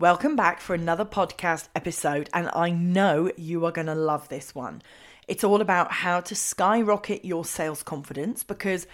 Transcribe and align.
Welcome 0.00 0.34
back 0.34 0.62
for 0.62 0.72
another 0.72 1.04
podcast 1.04 1.68
episode, 1.76 2.30
and 2.32 2.48
I 2.54 2.70
know 2.70 3.30
you 3.36 3.66
are 3.66 3.70
going 3.70 3.86
to 3.86 3.94
love 3.94 4.30
this 4.30 4.54
one. 4.54 4.80
It's 5.28 5.44
all 5.44 5.60
about 5.60 5.92
how 5.92 6.20
to 6.20 6.34
skyrocket 6.34 7.22
your 7.22 7.44
sales 7.44 7.82
confidence 7.82 8.42
because 8.42 8.86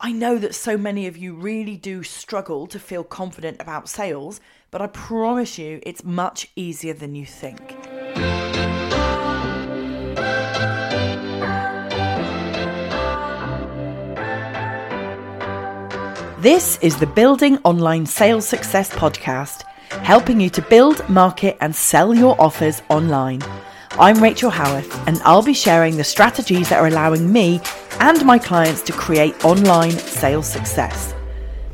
I 0.00 0.10
know 0.10 0.38
that 0.38 0.54
so 0.54 0.78
many 0.78 1.06
of 1.06 1.18
you 1.18 1.34
really 1.34 1.76
do 1.76 2.02
struggle 2.02 2.66
to 2.68 2.78
feel 2.78 3.04
confident 3.04 3.60
about 3.60 3.90
sales, 3.90 4.40
but 4.70 4.80
I 4.80 4.86
promise 4.86 5.58
you 5.58 5.80
it's 5.82 6.02
much 6.02 6.50
easier 6.56 6.94
than 6.94 7.14
you 7.14 7.26
think. 7.26 7.76
This 16.40 16.78
is 16.80 16.96
the 16.96 17.10
Building 17.14 17.58
Online 17.64 18.06
Sales 18.06 18.48
Success 18.48 18.88
Podcast 18.88 19.67
helping 19.90 20.40
you 20.40 20.50
to 20.50 20.62
build, 20.62 21.06
market, 21.08 21.56
and 21.60 21.74
sell 21.74 22.14
your 22.14 22.40
offers 22.40 22.82
online. 22.88 23.42
I'm 23.92 24.22
Rachel 24.22 24.50
Howarth, 24.50 25.06
and 25.06 25.20
I'll 25.24 25.42
be 25.42 25.54
sharing 25.54 25.96
the 25.96 26.04
strategies 26.04 26.68
that 26.68 26.78
are 26.78 26.86
allowing 26.86 27.32
me 27.32 27.60
and 28.00 28.24
my 28.24 28.38
clients 28.38 28.82
to 28.82 28.92
create 28.92 29.44
online 29.44 29.90
sales 29.90 30.46
success. 30.46 31.14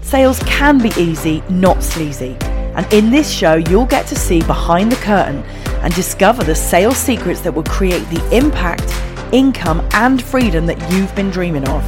Sales 0.00 0.38
can 0.44 0.78
be 0.78 0.92
easy, 0.96 1.42
not 1.48 1.82
sleazy. 1.82 2.36
And 2.76 2.90
in 2.92 3.10
this 3.10 3.30
show, 3.30 3.54
you'll 3.54 3.86
get 3.86 4.06
to 4.08 4.16
see 4.16 4.42
behind 4.42 4.90
the 4.90 4.96
curtain 4.96 5.42
and 5.82 5.94
discover 5.94 6.42
the 6.42 6.54
sales 6.54 6.96
secrets 6.96 7.40
that 7.42 7.52
will 7.52 7.64
create 7.64 8.08
the 8.08 8.36
impact, 8.36 8.90
income, 9.32 9.86
and 9.92 10.22
freedom 10.22 10.66
that 10.66 10.92
you've 10.92 11.14
been 11.14 11.30
dreaming 11.30 11.68
of. 11.68 11.84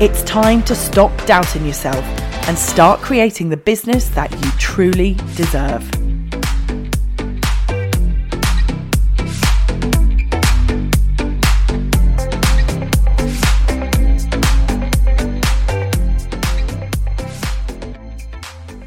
It's 0.00 0.22
time 0.24 0.62
to 0.64 0.74
stop 0.74 1.12
doubting 1.26 1.64
yourself 1.64 2.04
and 2.46 2.56
start 2.56 3.00
creating 3.00 3.48
the 3.48 3.56
business 3.56 4.08
that 4.10 4.30
you 4.32 4.50
truly 4.52 5.14
deserve. 5.34 5.82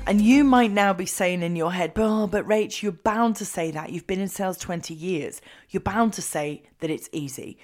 And 0.10 0.22
you 0.22 0.44
might 0.44 0.72
now 0.72 0.92
be 0.92 1.06
saying 1.06 1.44
in 1.44 1.56
your 1.56 1.72
head, 1.72 1.92
oh, 1.96 2.26
but 2.26 2.48
Rach, 2.48 2.82
you're 2.82 2.92
bound 2.92 3.36
to 3.36 3.46
say 3.46 3.70
that. 3.70 3.92
You've 3.92 4.08
been 4.08 4.20
in 4.20 4.28
sales 4.28 4.58
20 4.58 4.92
years. 4.92 5.40
You're 5.70 5.82
bound 5.82 6.14
to 6.14 6.22
say 6.24 6.64
that 6.80 6.90
it's 6.90 7.10
easy. 7.12 7.60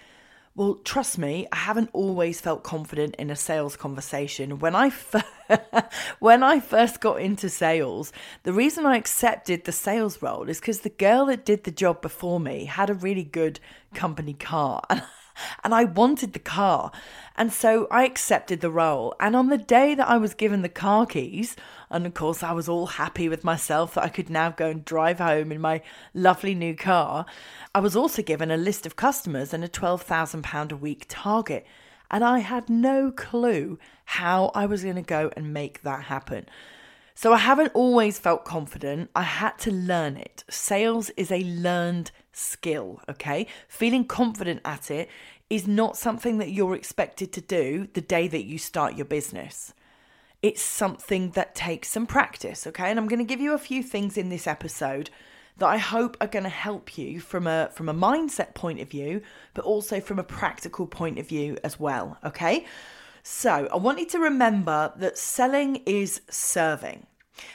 Well, 0.55 0.75
trust 0.85 1.17
me, 1.17 1.47
I 1.51 1.57
haven't 1.57 1.89
always 1.91 2.39
felt 2.39 2.63
confident 2.63 3.15
in 3.17 3.29
a 3.29 3.35
sales 3.35 3.75
conversation. 3.75 4.59
When 4.59 4.73
I 4.75 4.87
f- 4.87 5.15
when 6.19 6.43
I 6.43 6.59
first 6.61 7.01
got 7.01 7.19
into 7.21 7.49
sales, 7.49 8.13
the 8.43 8.53
reason 8.53 8.85
I 8.85 8.95
accepted 8.97 9.65
the 9.65 9.71
sales 9.73 10.21
role 10.21 10.47
is 10.49 10.59
because 10.61 10.79
the 10.81 10.89
girl 10.89 11.25
that 11.27 11.45
did 11.45 11.65
the 11.65 11.71
job 11.71 12.01
before 12.01 12.39
me 12.39 12.65
had 12.65 12.89
a 12.89 12.93
really 12.93 13.23
good 13.23 13.59
company 13.93 14.33
car. 14.33 14.81
I 15.63 15.83
wanted 15.83 16.33
the 16.33 16.39
car. 16.39 16.91
And 17.35 17.51
so 17.51 17.87
I 17.91 18.05
accepted 18.05 18.61
the 18.61 18.71
role. 18.71 19.13
And 19.19 19.35
on 19.35 19.49
the 19.49 19.57
day 19.57 19.93
that 19.95 20.07
I 20.07 20.17
was 20.17 20.33
given 20.33 20.61
the 20.61 20.69
car 20.69 21.05
keys, 21.05 21.55
and 21.89 22.05
of 22.05 22.13
course 22.13 22.43
I 22.43 22.53
was 22.53 22.69
all 22.69 22.87
happy 22.87 23.27
with 23.27 23.43
myself 23.43 23.95
that 23.95 24.03
I 24.03 24.09
could 24.09 24.29
now 24.29 24.51
go 24.51 24.69
and 24.69 24.85
drive 24.85 25.19
home 25.19 25.51
in 25.51 25.59
my 25.59 25.81
lovely 26.13 26.55
new 26.55 26.75
car, 26.75 27.25
I 27.73 27.79
was 27.79 27.95
also 27.95 28.21
given 28.21 28.51
a 28.51 28.57
list 28.57 28.85
of 28.85 28.95
customers 28.95 29.53
and 29.53 29.63
a 29.63 29.67
£12,000 29.67 30.71
a 30.71 30.77
week 30.77 31.05
target. 31.09 31.65
And 32.09 32.23
I 32.23 32.39
had 32.39 32.69
no 32.69 33.11
clue 33.11 33.79
how 34.05 34.51
I 34.55 34.65
was 34.65 34.83
going 34.83 34.95
to 34.95 35.01
go 35.01 35.31
and 35.35 35.53
make 35.53 35.81
that 35.81 36.03
happen. 36.03 36.45
So 37.15 37.31
I 37.31 37.37
haven't 37.37 37.71
always 37.73 38.19
felt 38.19 38.43
confident. 38.43 39.09
I 39.15 39.23
had 39.23 39.57
to 39.59 39.71
learn 39.71 40.17
it. 40.17 40.43
Sales 40.49 41.09
is 41.11 41.31
a 41.31 41.43
learned 41.43 42.11
skill, 42.35 43.01
okay? 43.09 43.47
Feeling 43.67 44.05
confident 44.05 44.61
at 44.65 44.91
it 44.91 45.09
is 45.49 45.67
not 45.67 45.97
something 45.97 46.37
that 46.39 46.51
you're 46.51 46.75
expected 46.75 47.31
to 47.33 47.41
do 47.41 47.87
the 47.93 48.01
day 48.01 48.27
that 48.27 48.45
you 48.45 48.57
start 48.57 48.95
your 48.95 49.05
business. 49.05 49.73
It's 50.41 50.61
something 50.61 51.31
that 51.31 51.55
takes 51.55 51.89
some 51.89 52.05
practice, 52.05 52.67
okay? 52.67 52.89
And 52.89 52.99
I'm 52.99 53.07
going 53.07 53.19
to 53.19 53.25
give 53.25 53.41
you 53.41 53.53
a 53.53 53.59
few 53.59 53.81
things 53.81 54.17
in 54.17 54.29
this 54.29 54.47
episode 54.47 55.09
that 55.57 55.67
I 55.67 55.77
hope 55.77 56.17
are 56.19 56.27
going 56.27 56.43
to 56.43 56.49
help 56.49 56.97
you 56.97 57.19
from 57.19 57.47
a 57.47 57.69
from 57.73 57.87
a 57.87 57.93
mindset 57.93 58.53
point 58.53 58.81
of 58.81 58.89
view, 58.89 59.21
but 59.53 59.63
also 59.63 60.01
from 60.01 60.19
a 60.19 60.23
practical 60.23 60.85
point 60.85 61.17
of 61.17 61.27
view 61.27 61.57
as 61.63 61.79
well, 61.79 62.17
okay? 62.23 62.65
So, 63.23 63.67
I 63.73 63.77
want 63.77 63.99
you 63.99 64.05
to 64.07 64.19
remember 64.19 64.93
that 64.97 65.17
selling 65.17 65.77
is 65.87 66.21
serving. 66.29 67.07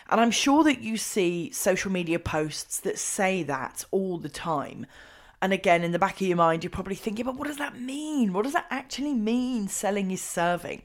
And 0.09 0.21
I'm 0.21 0.31
sure 0.31 0.65
that 0.65 0.81
you 0.81 0.97
see 0.97 1.51
social 1.53 1.91
media 1.91 2.19
posts 2.19 2.81
that 2.81 2.99
say 2.99 3.43
that 3.45 3.85
all 3.91 4.19
the 4.19 4.29
time. 4.29 4.87
And 5.43 5.53
again, 5.53 5.83
in 5.83 5.93
the 5.93 5.99
back 5.99 6.21
of 6.21 6.27
your 6.27 6.37
mind, 6.37 6.63
you're 6.63 6.71
probably 6.71 6.95
thinking, 6.95 7.25
but 7.25 7.37
what 7.37 7.49
does 7.49 7.57
that 7.57 7.81
mean? 7.81 8.33
What 8.33 8.45
does 8.45 8.53
that 8.53 8.67
actually 8.71 9.15
mean? 9.15 9.69
Selling 9.69 10.11
is 10.11 10.21
serving. 10.21 10.83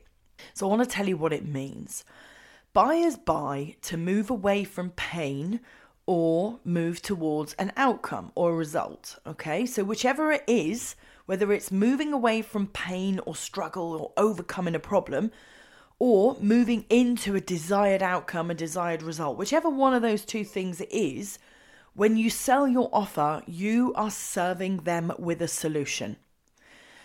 So 0.54 0.66
I 0.66 0.70
want 0.70 0.84
to 0.84 0.96
tell 0.96 1.08
you 1.08 1.18
what 1.18 1.34
it 1.34 1.46
means. 1.46 2.06
Buyers 2.74 3.16
buy 3.16 3.76
to 3.84 3.98
move 3.98 4.30
away 4.30 4.64
from 4.64 4.92
pain 4.92 5.60
or 6.06 6.60
move 6.64 7.02
towards 7.02 7.54
an 7.54 7.72
outcome 7.78 8.32
or 8.36 8.52
a 8.52 8.56
result. 8.56 9.18
Okay, 9.26 9.66
so 9.66 9.84
whichever 9.84 10.32
it 10.32 10.44
is, 10.48 10.96
whether 11.26 11.52
it's 11.52 11.72
moving 11.72 12.14
away 12.14 12.42
from 12.42 12.68
pain 12.68 13.20
or 13.26 13.36
struggle 13.36 13.94
or 13.94 14.12
overcoming 14.16 14.76
a 14.76 14.80
problem, 14.80 15.32
or 16.00 16.38
moving 16.40 16.86
into 16.90 17.36
a 17.36 17.42
desired 17.42 18.04
outcome, 18.04 18.52
a 18.52 18.56
desired 18.56 19.02
result, 19.02 19.38
whichever 19.38 19.70
one 19.70 19.94
of 19.94 20.02
those 20.02 20.26
two 20.26 20.44
things 20.44 20.82
it 20.82 20.92
is, 20.92 21.40
when 21.94 22.18
you 22.18 22.30
sell 22.30 22.68
your 22.68 22.90
offer, 22.92 23.42
you 23.48 23.94
are 23.96 24.12
serving 24.12 24.78
them 24.78 25.14
with 25.18 25.42
a 25.42 25.48
solution. 25.48 26.18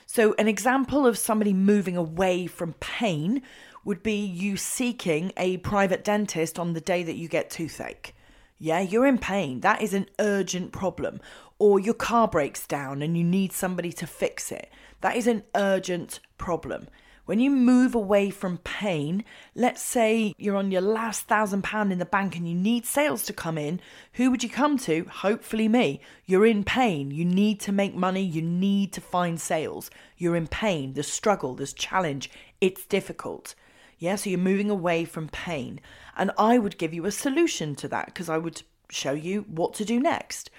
So, 0.06 0.34
an 0.38 0.48
example 0.48 1.06
of 1.06 1.16
somebody 1.16 1.52
moving 1.52 1.96
away 1.96 2.48
from 2.48 2.72
pain 2.80 3.42
would 3.84 4.02
be 4.02 4.16
you 4.16 4.56
seeking 4.56 5.32
a 5.36 5.58
private 5.58 6.02
dentist 6.02 6.58
on 6.58 6.72
the 6.72 6.80
day 6.80 7.04
that 7.04 7.14
you 7.14 7.28
get 7.28 7.48
toothache. 7.50 8.14
Yeah, 8.58 8.80
you're 8.80 9.06
in 9.06 9.18
pain. 9.18 9.60
That 9.60 9.80
is 9.80 9.94
an 9.94 10.06
urgent 10.18 10.72
problem. 10.72 11.20
Or 11.60 11.78
your 11.78 11.94
car 11.94 12.26
breaks 12.26 12.66
down 12.66 13.02
and 13.02 13.16
you 13.16 13.22
need 13.22 13.52
somebody 13.52 13.92
to 13.92 14.06
fix 14.06 14.50
it. 14.50 14.70
That 15.00 15.16
is 15.16 15.26
an 15.26 15.44
urgent 15.54 16.20
problem. 16.36 16.88
When 17.30 17.38
you 17.38 17.52
move 17.52 17.94
away 17.94 18.30
from 18.30 18.58
pain, 18.58 19.24
let's 19.54 19.80
say 19.80 20.34
you're 20.36 20.56
on 20.56 20.72
your 20.72 20.80
last 20.80 21.28
thousand 21.28 21.62
pound 21.62 21.92
in 21.92 22.00
the 22.00 22.04
bank 22.04 22.34
and 22.34 22.48
you 22.48 22.56
need 22.56 22.84
sales 22.84 23.22
to 23.26 23.32
come 23.32 23.56
in, 23.56 23.80
who 24.14 24.32
would 24.32 24.42
you 24.42 24.48
come 24.48 24.76
to? 24.78 25.04
Hopefully 25.04 25.69
me. 25.69 26.00
You're 26.26 26.44
in 26.44 26.64
pain. 26.64 27.12
You 27.12 27.24
need 27.24 27.60
to 27.60 27.70
make 27.70 27.94
money. 27.94 28.24
You 28.24 28.42
need 28.42 28.92
to 28.94 29.00
find 29.00 29.40
sales. 29.40 29.92
You're 30.19 30.34
in 30.34 30.48
pain. 30.48 30.94
There's 30.94 31.06
struggle, 31.06 31.54
there's 31.54 31.72
challenge. 31.72 32.32
It's 32.60 32.84
difficult. 32.84 33.54
Yeah, 34.00 34.16
so 34.16 34.28
you're 34.28 34.40
moving 34.40 34.69
away 34.69 35.04
from 35.04 35.28
pain. 35.28 35.80
And 36.16 36.32
I 36.36 36.58
would 36.58 36.78
give 36.78 36.92
you 36.92 37.06
a 37.06 37.12
solution 37.12 37.76
to 37.76 37.86
that 37.86 38.06
because 38.06 38.28
I 38.28 38.38
would 38.38 38.62
show 38.90 39.12
you 39.12 39.42
what 39.42 39.72
to 39.74 39.84
do 39.84 40.00
next. 40.00 40.50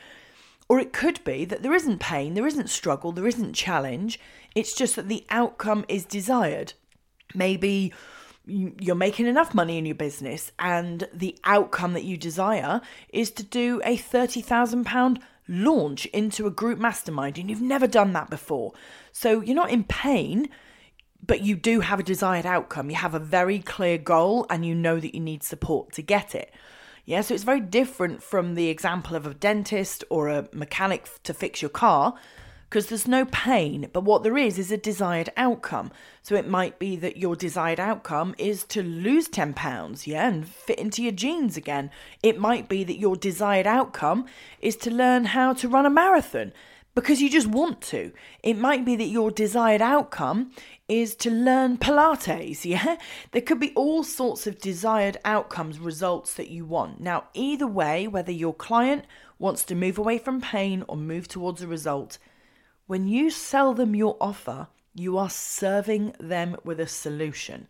Or 0.71 0.79
it 0.79 0.93
could 0.93 1.21
be 1.25 1.43
that 1.43 1.63
there 1.63 1.73
isn't 1.73 1.99
pain, 1.99 2.33
there 2.33 2.47
isn't 2.47 2.69
struggle, 2.69 3.11
there 3.11 3.27
isn't 3.27 3.55
challenge. 3.55 4.17
It's 4.55 4.73
just 4.73 4.95
that 4.95 5.09
the 5.09 5.25
outcome 5.29 5.83
is 5.89 6.05
desired. 6.05 6.71
Maybe 7.35 7.91
you're 8.45 8.95
making 8.95 9.27
enough 9.27 9.53
money 9.53 9.77
in 9.77 9.85
your 9.85 9.95
business, 9.95 10.53
and 10.59 11.09
the 11.13 11.37
outcome 11.43 11.91
that 11.91 12.05
you 12.05 12.15
desire 12.15 12.79
is 13.09 13.31
to 13.31 13.43
do 13.43 13.81
a 13.83 13.97
£30,000 13.97 15.21
launch 15.49 16.05
into 16.05 16.47
a 16.47 16.51
group 16.51 16.79
mastermind, 16.79 17.37
and 17.37 17.49
you've 17.49 17.61
never 17.61 17.85
done 17.85 18.13
that 18.13 18.29
before. 18.29 18.71
So 19.11 19.41
you're 19.41 19.53
not 19.53 19.71
in 19.71 19.83
pain, 19.83 20.47
but 21.21 21.41
you 21.41 21.57
do 21.57 21.81
have 21.81 21.99
a 21.99 22.03
desired 22.03 22.45
outcome. 22.45 22.89
You 22.89 22.95
have 22.95 23.13
a 23.13 23.19
very 23.19 23.59
clear 23.59 23.97
goal, 23.97 24.45
and 24.49 24.65
you 24.65 24.73
know 24.73 25.01
that 25.01 25.13
you 25.13 25.19
need 25.19 25.43
support 25.43 25.91
to 25.95 26.01
get 26.01 26.33
it. 26.33 26.53
Yeah, 27.05 27.21
so 27.21 27.33
it's 27.33 27.43
very 27.43 27.59
different 27.59 28.21
from 28.21 28.55
the 28.55 28.69
example 28.69 29.15
of 29.15 29.25
a 29.25 29.33
dentist 29.33 30.03
or 30.09 30.29
a 30.29 30.47
mechanic 30.53 31.07
to 31.23 31.33
fix 31.33 31.61
your 31.61 31.69
car 31.69 32.15
because 32.71 32.87
there's 32.87 33.07
no 33.07 33.25
pain, 33.25 33.89
but 33.91 34.05
what 34.05 34.23
there 34.23 34.37
is 34.37 34.57
is 34.57 34.71
a 34.71 34.77
desired 34.77 35.29
outcome. 35.35 35.91
So 36.21 36.35
it 36.35 36.47
might 36.47 36.79
be 36.79 36.95
that 36.95 37.17
your 37.17 37.35
desired 37.35 37.81
outcome 37.81 38.33
is 38.37 38.63
to 38.65 38.81
lose 38.81 39.27
10 39.27 39.53
pounds, 39.55 40.07
yeah, 40.07 40.29
and 40.29 40.47
fit 40.47 40.79
into 40.79 41.03
your 41.03 41.11
jeans 41.11 41.57
again. 41.57 41.91
It 42.23 42.39
might 42.39 42.69
be 42.69 42.85
that 42.85 42.97
your 42.97 43.17
desired 43.17 43.67
outcome 43.67 44.25
is 44.61 44.77
to 44.77 44.89
learn 44.89 45.25
how 45.25 45.51
to 45.55 45.67
run 45.67 45.85
a 45.85 45.89
marathon 45.89 46.53
because 46.95 47.21
you 47.21 47.29
just 47.29 47.47
want 47.47 47.81
to. 47.81 48.13
It 48.41 48.57
might 48.57 48.85
be 48.85 48.95
that 48.95 49.05
your 49.05 49.31
desired 49.31 49.81
outcome 49.81 50.51
is 50.87 51.15
to 51.15 51.29
learn 51.29 51.77
Pilates, 51.77 52.65
yeah? 52.65 52.97
There 53.31 53.41
could 53.41 53.59
be 53.59 53.73
all 53.75 54.03
sorts 54.03 54.45
of 54.47 54.59
desired 54.59 55.17
outcomes, 55.23 55.79
results 55.79 56.33
that 56.33 56.49
you 56.49 56.65
want. 56.65 56.99
Now, 56.99 57.25
either 57.33 57.67
way, 57.67 58.07
whether 58.07 58.31
your 58.31 58.53
client 58.53 59.05
wants 59.39 59.63
to 59.65 59.75
move 59.75 59.97
away 59.97 60.17
from 60.17 60.41
pain 60.41 60.83
or 60.87 60.97
move 60.97 61.27
towards 61.27 61.61
a 61.61 61.67
result, 61.67 62.17
when 62.87 63.07
you 63.07 63.29
sell 63.29 63.73
them 63.73 63.95
your 63.95 64.17
offer, 64.19 64.67
you 64.93 65.17
are 65.17 65.29
serving 65.29 66.13
them 66.19 66.57
with 66.63 66.79
a 66.79 66.87
solution. 66.87 67.67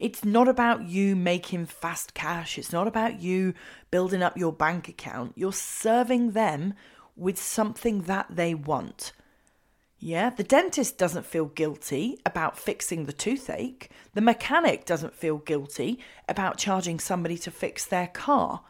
It's 0.00 0.24
not 0.24 0.48
about 0.48 0.84
you 0.88 1.14
making 1.14 1.66
fast 1.66 2.14
cash. 2.14 2.58
It's 2.58 2.72
not 2.72 2.88
about 2.88 3.20
you 3.20 3.54
building 3.90 4.22
up 4.22 4.36
your 4.36 4.52
bank 4.52 4.88
account. 4.88 5.34
You're 5.36 5.52
serving 5.52 6.32
them 6.32 6.74
with 7.14 7.40
something 7.40 8.02
that 8.02 8.26
they 8.30 8.54
want. 8.54 9.12
Yeah, 10.02 10.30
the 10.30 10.42
dentist 10.42 10.96
doesn't 10.96 11.26
feel 11.26 11.44
guilty 11.44 12.18
about 12.24 12.58
fixing 12.58 13.04
the 13.04 13.12
toothache. 13.12 13.90
The 14.14 14.22
mechanic 14.22 14.86
doesn't 14.86 15.14
feel 15.14 15.36
guilty 15.36 15.98
about 16.26 16.56
charging 16.56 16.98
somebody 16.98 17.36
to 17.36 17.50
fix 17.50 17.84
their 17.84 18.06
car. 18.06 18.62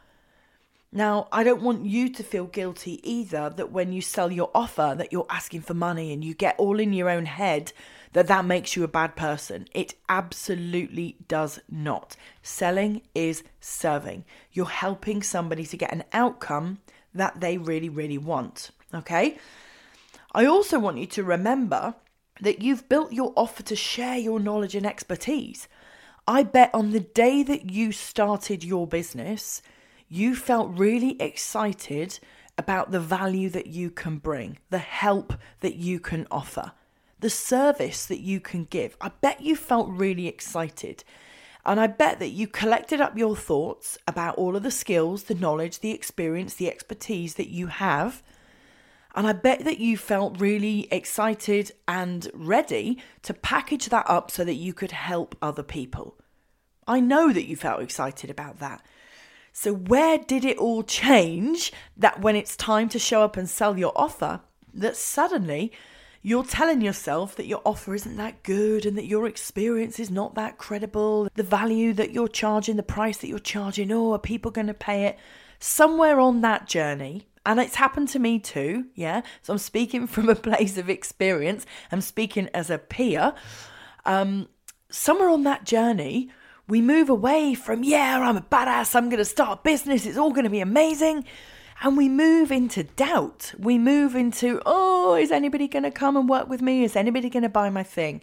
Now, 0.92 1.28
I 1.30 1.44
don't 1.44 1.62
want 1.62 1.86
you 1.86 2.08
to 2.08 2.24
feel 2.24 2.46
guilty 2.46 3.00
either 3.08 3.48
that 3.48 3.70
when 3.70 3.92
you 3.92 4.02
sell 4.02 4.32
your 4.32 4.50
offer 4.56 4.96
that 4.98 5.12
you're 5.12 5.26
asking 5.30 5.60
for 5.60 5.72
money 5.72 6.12
and 6.12 6.24
you 6.24 6.34
get 6.34 6.56
all 6.58 6.80
in 6.80 6.92
your 6.92 7.08
own 7.08 7.26
head 7.26 7.72
that 8.12 8.26
that 8.26 8.44
makes 8.44 8.74
you 8.74 8.82
a 8.82 8.88
bad 8.88 9.14
person. 9.14 9.68
It 9.72 9.94
absolutely 10.08 11.16
does 11.28 11.60
not. 11.70 12.16
Selling 12.42 13.02
is 13.14 13.44
serving. 13.60 14.24
You're 14.50 14.66
helping 14.66 15.22
somebody 15.22 15.64
to 15.66 15.76
get 15.76 15.92
an 15.92 16.02
outcome 16.12 16.80
that 17.14 17.40
they 17.40 17.56
really 17.56 17.88
really 17.88 18.18
want, 18.18 18.72
okay? 18.92 19.38
I 20.32 20.46
also 20.46 20.78
want 20.78 20.98
you 20.98 21.06
to 21.06 21.24
remember 21.24 21.96
that 22.40 22.62
you've 22.62 22.88
built 22.88 23.12
your 23.12 23.32
offer 23.36 23.62
to 23.64 23.74
share 23.74 24.16
your 24.16 24.38
knowledge 24.38 24.74
and 24.74 24.86
expertise. 24.86 25.66
I 26.26 26.44
bet 26.44 26.70
on 26.72 26.92
the 26.92 27.00
day 27.00 27.42
that 27.42 27.70
you 27.70 27.90
started 27.90 28.62
your 28.62 28.86
business, 28.86 29.60
you 30.08 30.36
felt 30.36 30.78
really 30.78 31.20
excited 31.20 32.20
about 32.56 32.92
the 32.92 33.00
value 33.00 33.48
that 33.50 33.66
you 33.66 33.90
can 33.90 34.18
bring, 34.18 34.58
the 34.70 34.78
help 34.78 35.34
that 35.60 35.76
you 35.76 35.98
can 35.98 36.26
offer, 36.30 36.72
the 37.18 37.30
service 37.30 38.06
that 38.06 38.20
you 38.20 38.38
can 38.38 38.64
give. 38.64 38.96
I 39.00 39.08
bet 39.20 39.40
you 39.40 39.56
felt 39.56 39.88
really 39.88 40.28
excited. 40.28 41.02
And 41.66 41.80
I 41.80 41.88
bet 41.88 42.20
that 42.20 42.28
you 42.28 42.46
collected 42.46 43.00
up 43.00 43.18
your 43.18 43.34
thoughts 43.34 43.98
about 44.06 44.36
all 44.36 44.56
of 44.56 44.62
the 44.62 44.70
skills, 44.70 45.24
the 45.24 45.34
knowledge, 45.34 45.80
the 45.80 45.90
experience, 45.90 46.54
the 46.54 46.70
expertise 46.70 47.34
that 47.34 47.48
you 47.48 47.66
have 47.66 48.22
and 49.14 49.26
I 49.26 49.32
bet 49.32 49.64
that 49.64 49.78
you 49.78 49.96
felt 49.96 50.40
really 50.40 50.88
excited 50.90 51.72
and 51.88 52.28
ready 52.32 52.98
to 53.22 53.34
package 53.34 53.86
that 53.86 54.08
up 54.08 54.30
so 54.30 54.44
that 54.44 54.54
you 54.54 54.72
could 54.72 54.92
help 54.92 55.36
other 55.42 55.62
people. 55.62 56.16
I 56.86 57.00
know 57.00 57.32
that 57.32 57.46
you 57.46 57.56
felt 57.56 57.82
excited 57.82 58.30
about 58.30 58.58
that. 58.60 58.82
So, 59.52 59.72
where 59.72 60.18
did 60.18 60.44
it 60.44 60.58
all 60.58 60.82
change 60.82 61.72
that 61.96 62.20
when 62.20 62.36
it's 62.36 62.56
time 62.56 62.88
to 62.90 62.98
show 62.98 63.22
up 63.22 63.36
and 63.36 63.48
sell 63.48 63.78
your 63.78 63.92
offer, 63.96 64.40
that 64.72 64.96
suddenly 64.96 65.72
you're 66.22 66.44
telling 66.44 66.80
yourself 66.80 67.34
that 67.36 67.46
your 67.46 67.62
offer 67.64 67.94
isn't 67.94 68.16
that 68.16 68.42
good 68.42 68.84
and 68.84 68.96
that 68.96 69.06
your 69.06 69.26
experience 69.26 69.98
is 69.98 70.10
not 70.10 70.34
that 70.34 70.58
credible, 70.58 71.28
the 71.34 71.42
value 71.42 71.92
that 71.94 72.12
you're 72.12 72.28
charging, 72.28 72.76
the 72.76 72.82
price 72.82 73.18
that 73.18 73.28
you're 73.28 73.38
charging, 73.38 73.90
oh, 73.90 74.12
are 74.12 74.18
people 74.18 74.50
going 74.50 74.66
to 74.66 74.74
pay 74.74 75.06
it? 75.06 75.18
Somewhere 75.58 76.20
on 76.20 76.42
that 76.42 76.66
journey, 76.68 77.26
and 77.46 77.58
it's 77.58 77.76
happened 77.76 78.08
to 78.10 78.18
me 78.18 78.38
too, 78.38 78.86
yeah. 78.94 79.22
So 79.42 79.52
I'm 79.52 79.58
speaking 79.58 80.06
from 80.08 80.28
a 80.28 80.34
place 80.34 80.76
of 80.78 80.90
experience. 80.90 81.66
I'm 81.90 82.00
speaking 82.00 82.48
as 82.54 82.70
a 82.70 82.78
peer. 82.78 83.34
Um, 84.04 84.48
somewhere 84.90 85.28
on 85.28 85.44
that 85.44 85.64
journey, 85.64 86.30
we 86.68 86.80
move 86.80 87.08
away 87.08 87.54
from, 87.54 87.82
yeah, 87.82 88.20
I'm 88.20 88.36
a 88.36 88.42
badass, 88.42 88.94
I'm 88.94 89.08
going 89.08 89.18
to 89.18 89.24
start 89.24 89.58
a 89.58 89.62
business, 89.62 90.06
it's 90.06 90.16
all 90.16 90.30
going 90.30 90.44
to 90.44 90.50
be 90.50 90.60
amazing. 90.60 91.24
And 91.82 91.96
we 91.96 92.10
move 92.10 92.52
into 92.52 92.84
doubt. 92.84 93.54
We 93.58 93.78
move 93.78 94.14
into, 94.14 94.60
oh, 94.66 95.14
is 95.14 95.30
anybody 95.30 95.66
going 95.66 95.84
to 95.84 95.90
come 95.90 96.14
and 96.14 96.28
work 96.28 96.46
with 96.46 96.60
me? 96.60 96.84
Is 96.84 96.94
anybody 96.94 97.30
going 97.30 97.42
to 97.42 97.48
buy 97.48 97.70
my 97.70 97.82
thing? 97.82 98.20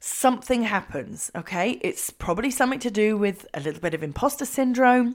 Something 0.00 0.64
happens, 0.64 1.30
okay? 1.36 1.78
It's 1.80 2.10
probably 2.10 2.50
something 2.50 2.80
to 2.80 2.90
do 2.90 3.16
with 3.16 3.46
a 3.54 3.60
little 3.60 3.80
bit 3.80 3.94
of 3.94 4.02
imposter 4.02 4.44
syndrome 4.44 5.14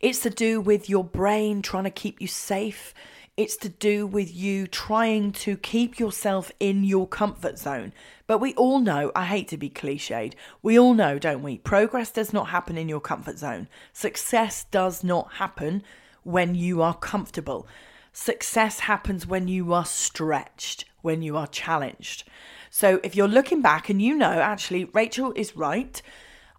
it's 0.00 0.20
to 0.20 0.30
do 0.30 0.60
with 0.60 0.88
your 0.88 1.04
brain 1.04 1.62
trying 1.62 1.84
to 1.84 1.90
keep 1.90 2.20
you 2.20 2.26
safe. 2.26 2.94
It's 3.36 3.56
to 3.58 3.68
do 3.68 4.06
with 4.06 4.34
you 4.34 4.66
trying 4.66 5.32
to 5.32 5.58
keep 5.58 5.98
yourself 5.98 6.50
in 6.58 6.84
your 6.84 7.06
comfort 7.06 7.58
zone. 7.58 7.92
But 8.26 8.38
we 8.38 8.54
all 8.54 8.78
know, 8.80 9.12
I 9.14 9.26
hate 9.26 9.48
to 9.48 9.58
be 9.58 9.68
cliched, 9.68 10.34
we 10.62 10.78
all 10.78 10.94
know, 10.94 11.18
don't 11.18 11.42
we? 11.42 11.58
Progress 11.58 12.10
does 12.10 12.32
not 12.32 12.48
happen 12.48 12.78
in 12.78 12.88
your 12.88 13.00
comfort 13.00 13.38
zone. 13.38 13.68
Success 13.92 14.64
does 14.70 15.04
not 15.04 15.34
happen 15.34 15.82
when 16.22 16.54
you 16.54 16.80
are 16.80 16.94
comfortable. 16.94 17.68
Success 18.12 18.80
happens 18.80 19.26
when 19.26 19.46
you 19.46 19.74
are 19.74 19.84
stretched, 19.84 20.86
when 21.02 21.20
you 21.20 21.36
are 21.36 21.46
challenged. 21.46 22.24
So 22.70 23.00
if 23.04 23.14
you're 23.14 23.28
looking 23.28 23.60
back 23.60 23.90
and 23.90 24.00
you 24.00 24.14
know, 24.16 24.40
actually, 24.40 24.86
Rachel 24.86 25.34
is 25.36 25.54
right, 25.54 26.00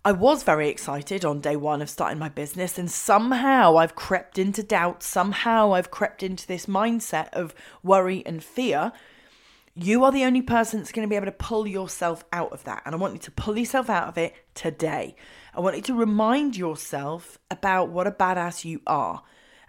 I 0.07 0.13
was 0.13 0.43
very 0.43 0.69
excited 0.69 1.25
on 1.25 1.41
day 1.41 1.57
one 1.57 1.81
of 1.81 1.89
starting 1.89 2.17
my 2.17 2.29
business, 2.29 2.79
and 2.79 2.89
somehow 2.89 3.75
I've 3.75 3.95
crept 3.95 4.39
into 4.39 4.63
doubt. 4.63 5.03
Somehow 5.03 5.73
I've 5.73 5.91
crept 5.91 6.23
into 6.23 6.47
this 6.47 6.65
mindset 6.65 7.27
of 7.33 7.53
worry 7.83 8.25
and 8.25 8.41
fear. 8.41 8.93
You 9.75 10.05
are 10.05 10.13
the 10.13 10.23
only 10.23 10.41
person 10.41 10.79
that's 10.79 10.93
going 10.93 11.05
to 11.05 11.09
be 11.09 11.17
able 11.17 11.25
to 11.25 11.33
pull 11.33 11.67
yourself 11.67 12.23
out 12.31 12.53
of 12.53 12.63
that. 12.63 12.83
And 12.85 12.95
I 12.95 12.97
want 12.97 13.15
you 13.15 13.19
to 13.19 13.31
pull 13.31 13.57
yourself 13.57 13.89
out 13.89 14.07
of 14.07 14.17
it 14.17 14.33
today. 14.53 15.17
I 15.53 15.59
want 15.59 15.75
you 15.75 15.81
to 15.81 15.93
remind 15.93 16.55
yourself 16.55 17.37
about 17.51 17.89
what 17.89 18.07
a 18.07 18.11
badass 18.11 18.63
you 18.63 18.79
are, 18.87 19.23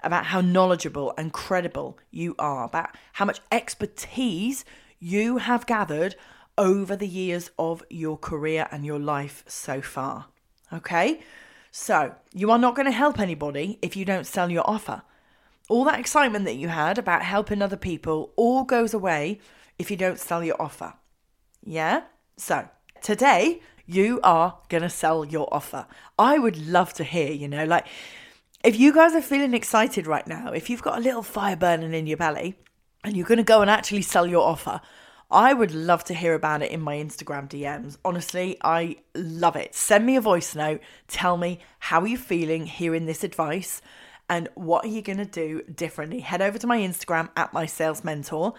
about 0.05 0.27
how 0.27 0.41
knowledgeable 0.41 1.15
and 1.19 1.33
credible 1.33 1.99
you 2.13 2.37
are, 2.39 2.63
about 2.63 2.91
how 3.15 3.25
much 3.25 3.41
expertise 3.51 4.65
you 5.01 5.39
have 5.39 5.67
gathered 5.67 6.15
over 6.59 6.97
the 6.97 7.09
years 7.09 7.51
of 7.59 7.83
your 7.89 8.19
career 8.19 8.69
and 8.71 8.85
your 8.85 8.99
life 8.99 9.45
so 9.47 9.81
far. 9.81 10.27
Okay? 10.73 11.21
So, 11.71 12.15
you 12.35 12.51
are 12.51 12.59
not 12.59 12.75
going 12.75 12.87
to 12.87 12.93
help 12.93 13.19
anybody 13.19 13.79
if 13.81 13.97
you 13.97 14.05
don't 14.05 14.27
sell 14.27 14.51
your 14.51 14.69
offer. 14.69 15.03
All 15.69 15.85
that 15.85 16.01
excitement 16.01 16.45
that 16.47 16.57
you 16.57 16.69
had 16.69 16.99
about 16.99 17.23
helping 17.23 17.63
other 17.63 17.77
people 17.77 18.33
all 18.37 18.65
goes 18.65 18.93
away 18.93 19.39
if 19.79 19.91
you 19.91 19.97
don't 19.97 20.19
sell 20.19 20.43
your 20.43 20.61
offer. 20.61 20.95
Yeah? 21.65 22.03
So, 22.37 22.69
today 23.01 23.61
you 23.87 24.21
are 24.23 24.59
going 24.69 24.83
to 24.83 24.91
sell 24.91 25.25
your 25.25 25.49
offer. 25.53 25.87
I 26.19 26.39
would 26.39 26.57
love 26.67 26.93
to 26.95 27.05
hear, 27.05 27.33
you 27.33 27.49
know, 27.49 27.65
like 27.65 27.87
if 28.65 28.79
you 28.79 28.93
guys 28.93 29.15
are 29.15 29.23
feeling 29.23 29.55
excited 29.55 30.07
right 30.07 30.27
now, 30.27 30.53
if 30.53 30.69
you've 30.69 30.83
got 30.83 30.99
a 30.99 31.01
little 31.01 31.23
fire 31.23 31.57
burning 31.57 31.95
in 31.95 32.07
your 32.07 32.17
belly 32.17 32.57
and 33.05 33.17
you're 33.17 33.27
going 33.27 33.39
to 33.39 33.45
go 33.45 33.63
and 33.63 33.71
actually 33.71 34.03
sell 34.03 34.27
your 34.27 34.47
offer, 34.47 34.81
I 35.31 35.53
would 35.53 35.75
love 35.75 36.05
to 36.05 36.15
hear 36.15 36.35
about 36.35 36.63
it 36.63 36.71
in 36.71 36.81
my 36.81 36.97
Instagram 36.97 37.49
DMs. 37.49 37.99
Honestly, 38.03 38.57
I 38.63 38.97
love 39.15 39.57
it. 39.57 39.75
Send 39.75 40.07
me 40.07 40.17
a 40.17 40.23
voice 40.23 40.55
note. 40.55 40.81
Tell 41.07 41.37
me 41.37 41.61
how 41.81 42.01
you're 42.01 42.09
you 42.09 42.17
feeling 42.17 42.65
hearing 42.65 43.05
this 43.05 43.23
advice 43.23 43.83
and 44.31 44.49
what 44.55 44.87
are 44.87 44.89
you 44.89 45.03
going 45.03 45.19
to 45.19 45.27
do 45.27 45.63
differently. 45.63 46.21
Head 46.21 46.41
over 46.41 46.59
to 46.59 46.67
my 46.67 46.79
Instagram 46.79 47.29
at 47.37 47.53
my 47.53 47.67
sales 47.67 48.05
mentor 48.05 48.55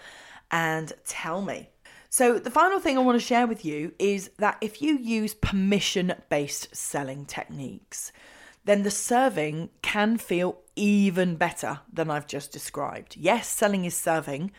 and 0.50 0.92
tell 1.04 1.42
me. 1.42 1.70
So, 2.08 2.38
the 2.38 2.50
final 2.50 2.80
thing 2.80 2.98
I 2.98 3.02
want 3.02 3.20
to 3.20 3.24
share 3.24 3.46
with 3.46 3.64
you 3.64 3.92
is 3.98 4.30
that 4.38 4.58
if 4.60 4.82
you 4.82 4.96
use 4.96 5.32
permission 5.34 6.14
based 6.28 6.74
selling 6.74 7.24
techniques, 7.24 8.12
then 8.64 8.82
the 8.82 8.90
serving 8.90 9.70
can 9.80 10.18
feel 10.18 10.58
even 10.74 11.36
better 11.36 11.80
than 11.92 12.10
I've 12.10 12.26
just 12.26 12.52
described. 12.52 13.16
Yes, 13.16 13.48
selling 13.48 13.84
is 13.84 13.96
serving, 13.96 14.50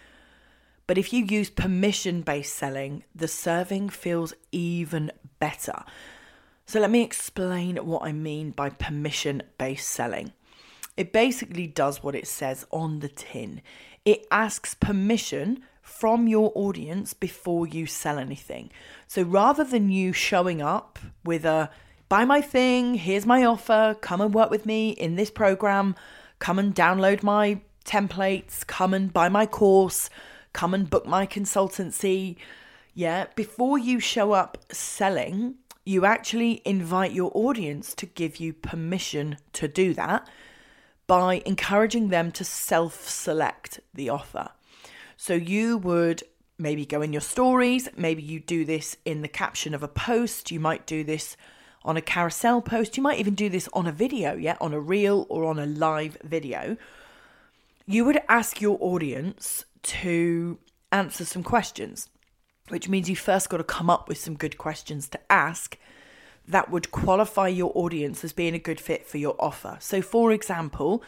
but 0.87 0.97
if 0.97 1.13
you 1.13 1.25
use 1.25 1.49
permission 1.49 2.21
based 2.21 2.55
selling, 2.55 3.03
the 3.15 3.27
serving 3.27 3.89
feels 3.89 4.33
even 4.51 5.11
better. 5.39 5.83
So 6.65 6.79
let 6.79 6.91
me 6.91 7.01
explain 7.01 7.77
what 7.77 8.03
I 8.03 8.11
mean 8.11 8.51
by 8.51 8.69
permission 8.69 9.43
based 9.57 9.89
selling. 9.89 10.33
It 10.97 11.13
basically 11.13 11.67
does 11.67 12.03
what 12.03 12.15
it 12.15 12.27
says 12.27 12.65
on 12.71 12.99
the 12.99 13.07
tin. 13.07 13.61
It 14.05 14.25
asks 14.31 14.73
permission 14.73 15.63
from 15.81 16.27
your 16.27 16.51
audience 16.55 17.13
before 17.13 17.67
you 17.67 17.85
sell 17.85 18.17
anything. 18.17 18.71
So 19.07 19.23
rather 19.23 19.63
than 19.63 19.89
you 19.89 20.13
showing 20.13 20.61
up 20.61 20.99
with 21.23 21.45
a 21.45 21.69
buy 22.09 22.25
my 22.25 22.41
thing, 22.41 22.95
here's 22.95 23.25
my 23.25 23.43
offer, 23.43 23.95
come 24.01 24.21
and 24.21 24.33
work 24.33 24.49
with 24.49 24.65
me 24.65 24.91
in 24.91 25.15
this 25.15 25.31
program, 25.31 25.95
come 26.39 26.59
and 26.59 26.73
download 26.75 27.23
my 27.23 27.61
templates, 27.85 28.65
come 28.65 28.93
and 28.93 29.13
buy 29.13 29.29
my 29.29 29.45
course, 29.45 30.09
come 30.53 30.73
and 30.73 30.89
book 30.89 31.05
my 31.05 31.25
consultancy. 31.25 32.35
Yeah, 32.93 33.27
before 33.35 33.77
you 33.77 33.99
show 33.99 34.33
up 34.33 34.57
selling, 34.71 35.55
you 35.85 36.05
actually 36.05 36.61
invite 36.65 37.13
your 37.13 37.31
audience 37.33 37.93
to 37.95 38.05
give 38.05 38.37
you 38.37 38.53
permission 38.53 39.37
to 39.53 39.67
do 39.67 39.93
that 39.95 40.27
by 41.07 41.41
encouraging 41.45 42.09
them 42.09 42.31
to 42.31 42.43
self 42.43 43.07
select 43.07 43.79
the 43.93 44.09
offer. 44.09 44.49
So 45.17 45.33
you 45.33 45.77
would 45.77 46.23
maybe 46.57 46.85
go 46.85 47.01
in 47.01 47.11
your 47.11 47.21
stories, 47.21 47.89
maybe 47.97 48.21
you 48.21 48.39
do 48.39 48.63
this 48.63 48.95
in 49.03 49.21
the 49.21 49.27
caption 49.27 49.73
of 49.73 49.83
a 49.83 49.87
post, 49.87 50.51
you 50.51 50.59
might 50.59 50.85
do 50.85 51.03
this 51.03 51.35
on 51.83 51.97
a 51.97 52.01
carousel 52.01 52.61
post, 52.61 52.95
you 52.95 53.03
might 53.03 53.19
even 53.19 53.35
do 53.35 53.49
this 53.49 53.67
on 53.73 53.87
a 53.87 53.91
video, 53.91 54.35
yeah, 54.35 54.55
on 54.61 54.73
a 54.73 54.79
reel 54.79 55.25
or 55.29 55.45
on 55.45 55.57
a 55.57 55.65
live 55.65 56.17
video. 56.23 56.77
You 57.87 58.05
would 58.05 58.21
ask 58.29 58.61
your 58.61 58.77
audience 58.79 59.65
to 59.83 60.59
answer 60.91 61.25
some 61.25 61.43
questions, 61.43 62.09
which 62.69 62.89
means 62.89 63.09
you 63.09 63.15
first 63.15 63.49
got 63.49 63.57
to 63.57 63.63
come 63.63 63.89
up 63.89 64.07
with 64.07 64.17
some 64.17 64.35
good 64.35 64.57
questions 64.57 65.07
to 65.09 65.19
ask 65.31 65.77
that 66.47 66.69
would 66.69 66.91
qualify 66.91 67.47
your 67.47 67.71
audience 67.75 68.23
as 68.23 68.33
being 68.33 68.55
a 68.55 68.59
good 68.59 68.79
fit 68.79 69.07
for 69.07 69.17
your 69.17 69.35
offer. 69.39 69.77
So, 69.79 70.01
for 70.01 70.31
example, 70.31 71.03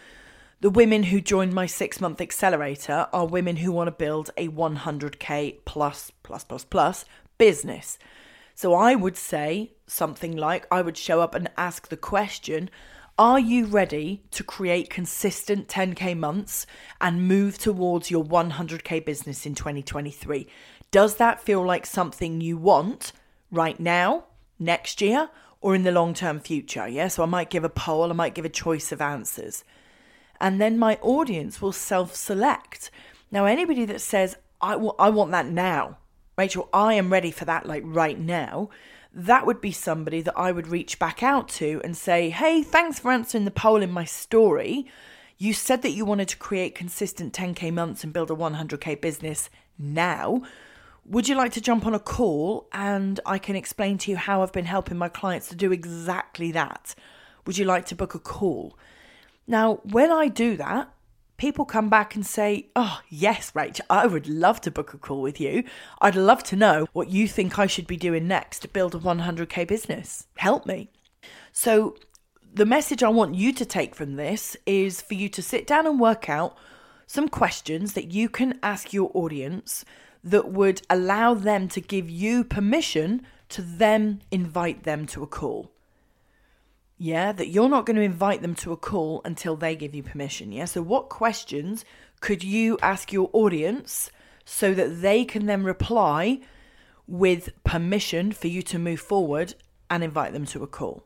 the 0.62 0.70
women 0.70 1.04
who 1.04 1.20
joined 1.20 1.54
my 1.54 1.66
six 1.66 2.00
month 2.00 2.22
accelerator 2.22 3.08
are 3.12 3.26
women 3.26 3.58
who 3.58 3.72
want 3.72 3.88
to 3.88 3.92
build 3.92 4.30
a 4.38 4.48
100k 4.48 5.58
plus, 5.66 6.12
plus, 6.24 6.44
plus, 6.44 6.64
plus 6.64 7.06
business. 7.38 7.98
So 8.56 8.74
I 8.74 8.96
would 8.96 9.18
say 9.18 9.72
something 9.88 10.38
like 10.38 10.68
I 10.72 10.82
would 10.82 10.98
show 10.98 11.22
up 11.22 11.36
and 11.36 11.50
ask 11.58 11.90
the 11.90 11.98
question 11.98 12.70
Are 13.20 13.40
you 13.40 13.66
ready 13.68 14.24
to 14.32 14.44
create 14.44 14.90
consistent 14.90 15.68
10k 15.68 16.18
months 16.18 16.66
and 17.00 17.28
move 17.28 17.60
towards 17.60 18.10
your 18.10 18.26
100k 18.26 19.06
business 19.06 19.46
in 19.46 19.54
2023? 19.54 20.48
Does 20.90 21.18
that 21.18 21.40
feel 21.40 21.64
like 21.64 21.86
something 21.86 22.42
you 22.42 22.58
want 22.58 23.14
right 23.52 23.80
now, 23.80 24.24
next 24.58 25.00
year, 25.00 25.30
or 25.62 25.76
in 25.76 25.84
the 25.84 25.92
long 25.92 26.16
term 26.16 26.40
future? 26.40 26.88
Yeah, 26.88 27.08
so 27.08 27.22
I 27.22 27.28
might 27.28 27.52
give 27.52 27.64
a 27.64 27.70
poll, 27.70 28.10
I 28.10 28.14
might 28.14 28.34
give 28.34 28.46
a 28.46 28.50
choice 28.50 28.92
of 28.92 29.00
answers. 29.00 29.64
And 30.42 30.60
then 30.60 30.80
my 30.80 30.98
audience 31.04 31.62
will 31.62 31.72
self 31.72 32.16
select. 32.16 32.90
Now, 33.30 33.46
anybody 33.46 33.86
that 33.86 34.02
says, 34.02 34.38
I, 34.60 34.72
w- 34.72 34.96
I 34.98 35.10
want 35.12 35.30
that 35.34 35.46
now, 35.46 36.00
Rachel, 36.38 36.70
I 36.74 36.96
am 36.96 37.12
ready 37.12 37.32
for 37.32 37.46
that, 37.46 37.66
like 37.66 37.84
right 37.86 38.20
now, 38.20 38.70
that 39.14 39.46
would 39.46 39.62
be 39.62 39.72
somebody 39.72 40.22
that 40.22 40.38
I 40.38 40.52
would 40.52 40.68
reach 40.68 40.98
back 40.98 41.22
out 41.22 41.48
to 41.50 41.80
and 41.84 41.96
say, 41.96 42.32
Hey, 42.32 42.64
thanks 42.64 43.00
for 43.00 43.12
answering 43.12 43.46
the 43.46 43.52
poll 43.52 43.82
in 43.82 43.92
my 43.92 44.06
story. 44.06 44.88
You 45.38 45.54
said 45.54 45.82
that 45.84 45.92
you 45.92 46.06
wanted 46.06 46.30
to 46.30 46.38
create 46.38 46.74
consistent 46.74 47.34
10K 47.34 47.72
months 47.72 48.04
and 48.04 48.14
build 48.14 48.32
a 48.32 48.36
100K 48.36 49.00
business 49.00 49.50
now. 49.78 50.42
Would 51.06 51.28
you 51.28 51.36
like 51.36 51.52
to 51.54 51.62
jump 51.62 51.86
on 51.86 51.94
a 51.94 52.00
call 52.00 52.68
and 52.72 53.20
I 53.26 53.38
can 53.38 53.56
explain 53.56 53.98
to 54.00 54.12
you 54.12 54.18
how 54.18 54.42
I've 54.42 54.54
been 54.54 54.66
helping 54.66 54.98
my 54.98 55.10
clients 55.10 55.50
to 55.50 55.56
do 55.56 55.72
exactly 55.72 56.52
that? 56.54 56.96
Would 57.46 57.58
you 57.58 57.66
like 57.66 57.86
to 57.88 57.96
book 57.96 58.16
a 58.16 58.20
call? 58.20 58.78
Now, 59.46 59.82
when 59.84 60.12
I 60.12 60.30
do 60.30 60.56
that, 60.58 60.93
people 61.44 61.66
come 61.66 61.90
back 61.90 62.16
and 62.16 62.26
say, 62.26 62.68
Oh, 62.74 63.02
yes, 63.10 63.52
Rach, 63.52 63.82
I 63.90 64.08
would 64.08 64.30
love 64.30 64.62
to 64.62 64.72
book 64.72 64.94
a 64.94 64.98
call 64.98 65.22
with 65.22 65.42
you. 65.42 65.66
I'd 66.00 66.16
love 66.16 66.42
to 66.44 66.56
know 66.56 66.88
what 66.94 67.10
you 67.10 67.28
think 67.28 67.60
I 67.60 67.68
should 67.68 67.86
be 67.86 67.98
doing 67.98 68.30
next 68.30 68.60
to 68.60 68.70
build 68.70 68.96
a 68.96 68.98
100K 68.98 69.68
business. 69.68 70.28
Help 70.38 70.66
me. 70.66 70.90
So, 71.52 71.98
the 72.54 72.66
message 72.66 73.04
I 73.04 73.10
want 73.10 73.36
you 73.36 73.52
to 73.52 73.66
take 73.66 73.94
from 73.94 74.16
this 74.16 74.56
is 74.66 75.02
for 75.02 75.16
you 75.16 75.28
to 75.28 75.42
sit 75.42 75.68
down 75.68 75.86
and 75.86 76.00
work 76.00 76.30
out 76.30 76.56
some 77.08 77.28
questions 77.28 77.92
that 77.92 78.14
you 78.14 78.30
can 78.30 78.58
ask 78.64 78.94
your 78.94 79.12
audience 79.14 79.84
that 80.24 80.48
would 80.48 80.82
allow 80.90 81.34
them 81.34 81.68
to 81.68 81.82
give 81.82 82.10
you 82.10 82.46
permission 82.46 83.22
to 83.50 83.62
then 83.62 84.22
invite 84.32 84.84
them 84.84 85.06
to 85.08 85.22
a 85.24 85.28
call 85.28 85.73
yeah, 87.04 87.34
that 87.34 87.50
you're 87.50 87.68
not 87.68 87.86
going 87.86 87.98
to 87.98 88.02
invite 88.02 88.42
them 88.42 88.56
to 88.56 88.72
a 88.72 88.78
call 88.78 89.20
until 89.26 89.58
they 89.58 89.76
give 89.76 89.94
you 89.94 90.02
permission. 90.02 90.54
Yeah, 90.54 90.64
so 90.64 90.82
what 90.82 91.10
questions 91.10 91.84
could 92.22 92.46
you 92.46 92.78
ask 92.82 93.12
your 93.12 93.30
audience 93.34 94.10
so 94.46 94.74
that 94.74 95.02
they 95.02 95.26
can 95.26 95.46
then 95.46 95.66
reply 95.66 96.40
with 97.06 97.50
permission 97.66 98.32
for 98.32 98.48
you 98.48 98.62
to 98.62 98.80
move 98.80 99.02
forward 99.02 99.54
and 99.90 100.02
invite 100.02 100.32
them 100.32 100.46
to 100.46 100.64
a 100.64 100.68
call? 100.68 101.04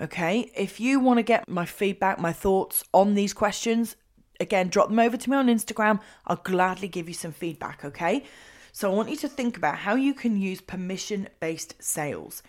Okay, 0.00 0.50
if 0.56 0.80
you 0.80 1.00
want 1.00 1.18
to 1.18 1.22
get 1.22 1.46
my 1.50 1.66
feedback, 1.66 2.18
my 2.18 2.32
thoughts 2.32 2.82
on 2.94 3.12
these 3.12 3.34
questions, 3.34 3.94
again, 4.40 4.68
drop 4.68 4.88
them 4.88 5.00
over 5.00 5.18
to 5.18 5.28
me 5.28 5.36
on 5.36 5.48
Instagram. 5.48 6.00
I'll 6.26 6.36
gladly 6.36 6.88
give 6.88 7.08
you 7.08 7.14
some 7.14 7.32
feedback, 7.32 7.84
okay? 7.84 8.24
So 8.72 8.90
I 8.90 8.94
want 8.94 9.10
you 9.10 9.16
to 9.16 9.28
think 9.28 9.58
about 9.58 9.76
how 9.76 9.96
you 9.96 10.14
can 10.14 10.40
use 10.40 10.62
permission 10.62 11.28
based 11.40 11.74
sales 11.78 12.42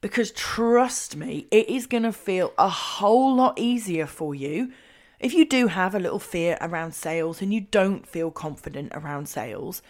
because 0.00 0.30
trust 0.32 1.16
me, 1.16 1.46
it 1.50 1.68
is 1.68 1.86
going 1.86 2.04
to 2.04 2.12
feel 2.12 2.52
a 2.58 2.68
whole 2.68 3.34
lot 3.34 3.58
easier 3.58 4.06
for 4.06 4.34
you 4.34 4.72
if 5.18 5.34
you 5.34 5.44
do 5.44 5.66
have 5.66 5.94
a 5.94 6.00
little 6.00 6.18
fear 6.18 6.56
around 6.60 6.94
sales 6.94 7.42
and 7.42 7.52
you 7.52 7.60
don't 7.60 8.06
feel 8.06 8.30
confident 8.30 8.92
around 8.94 9.28
sales. 9.28 9.82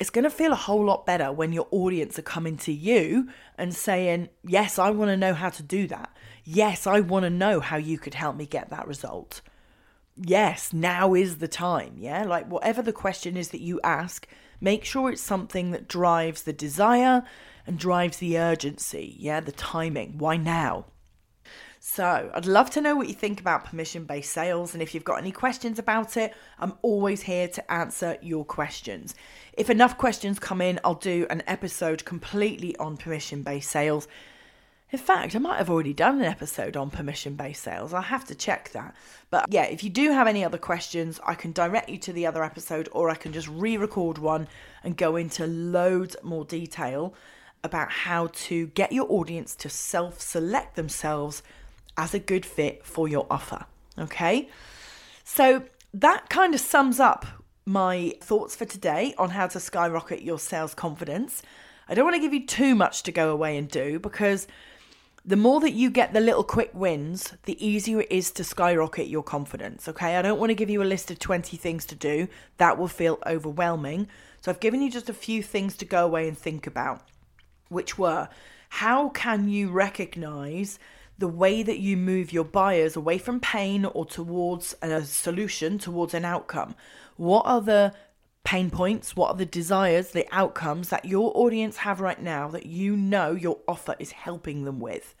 It's 0.00 0.10
going 0.10 0.24
to 0.24 0.30
feel 0.30 0.52
a 0.52 0.56
whole 0.56 0.84
lot 0.84 1.06
better 1.06 1.30
when 1.30 1.52
your 1.52 1.68
audience 1.70 2.18
are 2.18 2.22
coming 2.22 2.56
to 2.58 2.72
you 2.72 3.28
and 3.56 3.74
saying, 3.74 4.30
Yes, 4.42 4.78
I 4.78 4.90
want 4.90 5.10
to 5.10 5.16
know 5.16 5.34
how 5.34 5.50
to 5.50 5.62
do 5.62 5.86
that. 5.88 6.16
Yes, 6.42 6.86
I 6.86 7.00
want 7.00 7.24
to 7.24 7.30
know 7.30 7.60
how 7.60 7.76
you 7.76 7.98
could 7.98 8.14
help 8.14 8.34
me 8.34 8.46
get 8.46 8.70
that 8.70 8.88
result. 8.88 9.42
Yes, 10.16 10.72
now 10.72 11.14
is 11.14 11.38
the 11.38 11.48
time. 11.48 11.94
Yeah, 11.98 12.24
like 12.24 12.50
whatever 12.50 12.82
the 12.82 12.92
question 12.92 13.36
is 13.36 13.50
that 13.50 13.60
you 13.60 13.78
ask, 13.84 14.26
make 14.60 14.84
sure 14.84 15.10
it's 15.10 15.22
something 15.22 15.70
that 15.70 15.86
drives 15.86 16.42
the 16.42 16.52
desire 16.52 17.22
and 17.66 17.78
drives 17.78 18.18
the 18.18 18.38
urgency, 18.38 19.16
yeah, 19.18 19.40
the 19.40 19.52
timing. 19.52 20.18
Why 20.18 20.36
now? 20.36 20.86
So, 21.82 22.30
I'd 22.34 22.44
love 22.44 22.68
to 22.72 22.82
know 22.82 22.94
what 22.94 23.08
you 23.08 23.14
think 23.14 23.40
about 23.40 23.64
permission 23.64 24.04
based 24.04 24.32
sales. 24.32 24.74
And 24.74 24.82
if 24.82 24.94
you've 24.94 25.02
got 25.02 25.18
any 25.18 25.32
questions 25.32 25.78
about 25.78 26.18
it, 26.18 26.34
I'm 26.58 26.74
always 26.82 27.22
here 27.22 27.48
to 27.48 27.72
answer 27.72 28.18
your 28.20 28.44
questions. 28.44 29.14
If 29.54 29.70
enough 29.70 29.96
questions 29.96 30.38
come 30.38 30.60
in, 30.60 30.78
I'll 30.84 30.94
do 30.94 31.26
an 31.30 31.42
episode 31.46 32.04
completely 32.04 32.76
on 32.76 32.98
permission 32.98 33.42
based 33.42 33.70
sales. 33.70 34.08
In 34.92 34.98
fact, 34.98 35.34
I 35.34 35.38
might 35.38 35.56
have 35.56 35.70
already 35.70 35.94
done 35.94 36.18
an 36.18 36.26
episode 36.26 36.76
on 36.76 36.90
permission 36.90 37.34
based 37.34 37.62
sales. 37.62 37.94
I'll 37.94 38.02
have 38.02 38.26
to 38.26 38.34
check 38.34 38.72
that. 38.72 38.94
But 39.30 39.46
yeah, 39.48 39.64
if 39.64 39.82
you 39.82 39.88
do 39.88 40.12
have 40.12 40.26
any 40.26 40.44
other 40.44 40.58
questions, 40.58 41.18
I 41.24 41.34
can 41.34 41.52
direct 41.52 41.88
you 41.88 41.96
to 41.98 42.12
the 42.12 42.26
other 42.26 42.44
episode 42.44 42.90
or 42.92 43.08
I 43.08 43.14
can 43.14 43.32
just 43.32 43.48
re 43.48 43.78
record 43.78 44.18
one 44.18 44.48
and 44.84 44.96
go 44.98 45.16
into 45.16 45.46
loads 45.46 46.14
more 46.22 46.44
detail 46.44 47.14
about 47.62 47.90
how 47.90 48.28
to 48.32 48.68
get 48.68 48.92
your 48.92 49.06
audience 49.10 49.54
to 49.56 49.68
self 49.68 50.20
select 50.20 50.76
themselves 50.76 51.42
as 51.96 52.14
a 52.14 52.18
good 52.18 52.46
fit 52.46 52.84
for 52.84 53.08
your 53.08 53.26
offer. 53.30 53.66
Okay, 53.98 54.48
so 55.24 55.64
that 55.92 56.30
kind 56.30 56.54
of 56.54 56.60
sums 56.60 57.00
up 57.00 57.26
my 57.66 58.14
thoughts 58.20 58.56
for 58.56 58.64
today 58.64 59.14
on 59.18 59.30
how 59.30 59.46
to 59.46 59.60
skyrocket 59.60 60.22
your 60.22 60.38
sales 60.38 60.74
confidence. 60.74 61.42
I 61.88 61.94
don't 61.94 62.04
want 62.04 62.14
to 62.14 62.20
give 62.20 62.32
you 62.32 62.46
too 62.46 62.74
much 62.74 63.02
to 63.04 63.12
go 63.12 63.30
away 63.30 63.56
and 63.56 63.68
do 63.68 63.98
because 63.98 64.46
the 65.24 65.36
more 65.36 65.60
that 65.60 65.72
you 65.72 65.90
get 65.90 66.12
the 66.12 66.20
little 66.20 66.44
quick 66.44 66.70
wins, 66.72 67.34
the 67.44 67.64
easier 67.64 68.00
it 68.00 68.10
is 68.10 68.30
to 68.32 68.44
skyrocket 68.44 69.08
your 69.08 69.22
confidence. 69.22 69.88
Okay, 69.88 70.16
I 70.16 70.22
don't 70.22 70.38
want 70.38 70.50
to 70.50 70.54
give 70.54 70.70
you 70.70 70.82
a 70.82 70.84
list 70.84 71.10
of 71.10 71.18
20 71.18 71.56
things 71.56 71.84
to 71.86 71.94
do, 71.94 72.28
that 72.56 72.78
will 72.78 72.88
feel 72.88 73.18
overwhelming. 73.26 74.08
So 74.40 74.50
I've 74.50 74.60
given 74.60 74.80
you 74.80 74.90
just 74.90 75.10
a 75.10 75.14
few 75.14 75.42
things 75.42 75.76
to 75.78 75.84
go 75.84 76.04
away 76.04 76.26
and 76.26 76.38
think 76.38 76.66
about 76.66 77.02
which 77.70 77.96
were 77.96 78.28
how 78.68 79.08
can 79.08 79.48
you 79.48 79.70
recognize 79.70 80.78
the 81.18 81.28
way 81.28 81.62
that 81.62 81.80
you 81.80 81.96
move 81.96 82.32
your 82.32 82.44
buyers 82.44 82.96
away 82.96 83.18
from 83.18 83.40
pain 83.40 83.84
or 83.84 84.06
towards 84.06 84.74
a 84.80 85.04
solution, 85.04 85.78
towards 85.78 86.14
an 86.14 86.24
outcome? 86.24 86.74
What 87.16 87.46
are 87.46 87.60
the 87.60 87.92
pain 88.44 88.70
points? 88.70 89.16
What 89.16 89.30
are 89.30 89.36
the 89.36 89.44
desires, 89.44 90.12
the 90.12 90.26
outcomes 90.32 90.88
that 90.90 91.04
your 91.04 91.32
audience 91.34 91.78
have 91.78 92.00
right 92.00 92.20
now 92.20 92.48
that 92.48 92.66
you 92.66 92.96
know 92.96 93.32
your 93.32 93.58
offer 93.68 93.96
is 93.98 94.12
helping 94.12 94.64
them 94.64 94.80
with? 94.80 95.14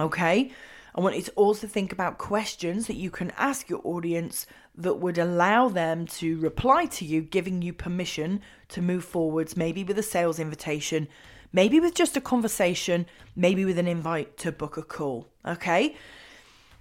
Okay. 0.00 0.50
I 0.94 1.00
want 1.00 1.16
you 1.16 1.22
to 1.22 1.32
also 1.32 1.66
think 1.66 1.92
about 1.92 2.16
questions 2.16 2.86
that 2.86 2.96
you 2.96 3.10
can 3.10 3.30
ask 3.36 3.68
your 3.68 3.82
audience 3.84 4.46
that 4.74 4.94
would 4.94 5.18
allow 5.18 5.68
them 5.68 6.06
to 6.06 6.38
reply 6.38 6.86
to 6.86 7.04
you, 7.04 7.20
giving 7.20 7.60
you 7.60 7.74
permission 7.74 8.40
to 8.68 8.80
move 8.80 9.04
forwards, 9.04 9.56
maybe 9.58 9.84
with 9.84 9.98
a 9.98 10.02
sales 10.02 10.38
invitation, 10.38 11.06
maybe 11.52 11.80
with 11.80 11.94
just 11.94 12.16
a 12.16 12.20
conversation, 12.20 13.06
maybe 13.34 13.64
with 13.64 13.78
an 13.78 13.86
invite 13.86 14.36
to 14.38 14.52
book 14.52 14.76
a 14.76 14.82
call. 14.82 15.28
Okay. 15.44 15.96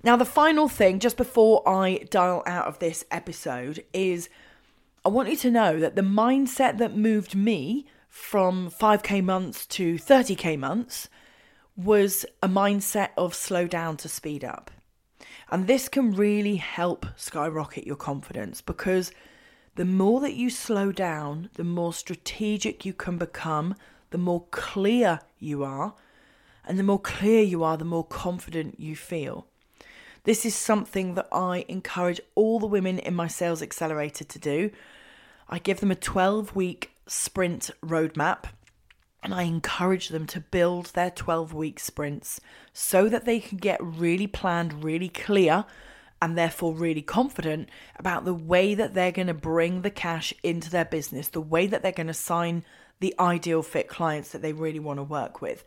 Now, 0.03 0.15
the 0.15 0.25
final 0.25 0.67
thing, 0.67 0.99
just 0.99 1.17
before 1.17 1.67
I 1.67 2.05
dial 2.11 2.43
out 2.45 2.67
of 2.67 2.79
this 2.79 3.05
episode, 3.09 3.83
is 3.93 4.29
I 5.03 5.09
want 5.09 5.29
you 5.29 5.37
to 5.37 5.51
know 5.51 5.79
that 5.79 5.95
the 5.95 6.01
mindset 6.01 6.77
that 6.77 6.95
moved 6.95 7.35
me 7.35 7.85
from 8.07 8.69
5k 8.69 9.23
months 9.23 9.65
to 9.67 9.95
30k 9.95 10.57
months 10.57 11.09
was 11.75 12.25
a 12.41 12.47
mindset 12.47 13.09
of 13.17 13.33
slow 13.33 13.67
down 13.67 13.97
to 13.97 14.07
speed 14.07 14.43
up. 14.43 14.71
And 15.51 15.67
this 15.67 15.89
can 15.89 16.13
really 16.13 16.55
help 16.55 17.05
skyrocket 17.15 17.85
your 17.85 17.95
confidence 17.95 18.61
because 18.61 19.11
the 19.75 19.85
more 19.85 20.19
that 20.21 20.35
you 20.35 20.49
slow 20.49 20.91
down, 20.91 21.49
the 21.55 21.63
more 21.63 21.93
strategic 21.93 22.85
you 22.85 22.93
can 22.93 23.17
become, 23.17 23.75
the 24.11 24.17
more 24.17 24.45
clear 24.51 25.21
you 25.39 25.63
are. 25.63 25.93
And 26.67 26.79
the 26.79 26.83
more 26.83 26.99
clear 26.99 27.41
you 27.41 27.63
are, 27.63 27.77
the 27.77 27.85
more 27.85 28.03
confident 28.03 28.79
you 28.79 28.95
feel. 28.95 29.47
This 30.23 30.45
is 30.45 30.55
something 30.55 31.13
that 31.13 31.27
I 31.31 31.65
encourage 31.67 32.19
all 32.33 32.59
the 32.59 32.65
women 32.65 32.97
in 32.97 33.13
my 33.13 33.27
sales 33.27 33.61
accelerator 33.61 34.23
to 34.23 34.39
do. 34.39 34.71
I 35.47 35.59
give 35.59 35.79
them 35.79 35.91
a 35.91 35.95
12 35.95 36.55
week 36.55 36.91
sprint 37.05 37.69
roadmap 37.83 38.45
and 39.21 39.33
I 39.33 39.43
encourage 39.43 40.09
them 40.09 40.27
to 40.27 40.39
build 40.39 40.87
their 40.87 41.11
12 41.11 41.53
week 41.53 41.79
sprints 41.79 42.39
so 42.73 43.09
that 43.09 43.25
they 43.25 43.39
can 43.39 43.57
get 43.57 43.83
really 43.83 44.27
planned, 44.27 44.83
really 44.83 45.09
clear, 45.09 45.65
and 46.21 46.37
therefore 46.37 46.73
really 46.73 47.01
confident 47.01 47.69
about 47.97 48.25
the 48.25 48.33
way 48.33 48.75
that 48.75 48.93
they're 48.93 49.11
going 49.11 49.27
to 49.27 49.33
bring 49.33 49.81
the 49.81 49.89
cash 49.89 50.33
into 50.43 50.69
their 50.69 50.85
business, 50.85 51.27
the 51.29 51.41
way 51.41 51.67
that 51.67 51.81
they're 51.81 51.91
going 51.91 52.07
to 52.07 52.13
sign 52.13 52.63
the 52.99 53.13
ideal 53.19 53.61
fit 53.61 53.87
clients 53.87 54.31
that 54.31 54.41
they 54.41 54.53
really 54.53 54.79
want 54.79 54.99
to 54.99 55.03
work 55.03 55.41
with. 55.41 55.63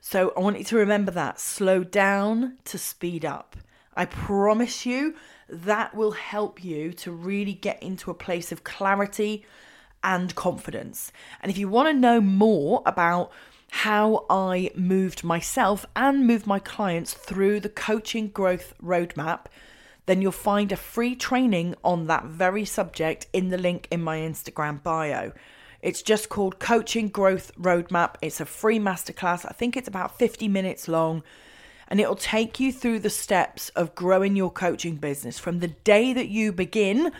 So 0.00 0.32
I 0.36 0.40
want 0.40 0.58
you 0.58 0.64
to 0.64 0.76
remember 0.76 1.12
that 1.12 1.38
slow 1.38 1.84
down 1.84 2.58
to 2.64 2.78
speed 2.78 3.24
up. 3.24 3.56
I 3.94 4.04
promise 4.04 4.84
you 4.86 5.14
that 5.48 5.94
will 5.94 6.12
help 6.12 6.64
you 6.64 6.92
to 6.94 7.12
really 7.12 7.52
get 7.52 7.82
into 7.82 8.10
a 8.10 8.14
place 8.14 8.50
of 8.50 8.64
clarity 8.64 9.44
and 10.02 10.34
confidence. 10.34 11.12
And 11.40 11.50
if 11.50 11.58
you 11.58 11.68
want 11.68 11.88
to 11.88 11.92
know 11.92 12.20
more 12.20 12.82
about 12.86 13.30
how 13.70 14.26
I 14.28 14.70
moved 14.74 15.24
myself 15.24 15.86
and 15.94 16.26
moved 16.26 16.46
my 16.46 16.58
clients 16.58 17.14
through 17.14 17.60
the 17.60 17.68
coaching 17.68 18.28
growth 18.28 18.74
roadmap, 18.82 19.46
then 20.06 20.20
you'll 20.20 20.32
find 20.32 20.72
a 20.72 20.76
free 20.76 21.14
training 21.14 21.74
on 21.84 22.06
that 22.06 22.24
very 22.24 22.64
subject 22.64 23.26
in 23.32 23.48
the 23.48 23.58
link 23.58 23.88
in 23.90 24.02
my 24.02 24.18
Instagram 24.18 24.82
bio. 24.82 25.32
It's 25.82 26.00
just 26.00 26.28
called 26.28 26.60
Coaching 26.60 27.08
Growth 27.08 27.50
Roadmap. 27.60 28.14
It's 28.22 28.40
a 28.40 28.46
free 28.46 28.78
masterclass. 28.78 29.44
I 29.44 29.52
think 29.52 29.76
it's 29.76 29.88
about 29.88 30.16
50 30.16 30.46
minutes 30.46 30.86
long 30.86 31.24
and 31.88 32.00
it'll 32.00 32.16
take 32.16 32.60
you 32.60 32.72
through 32.72 33.00
the 33.00 33.10
steps 33.10 33.68
of 33.70 33.94
growing 33.94 34.36
your 34.36 34.50
coaching 34.50 34.96
business 34.96 35.38
from 35.38 35.58
the 35.58 35.68
day 35.68 36.12
that 36.12 36.28
you 36.28 36.52
begin 36.52 37.12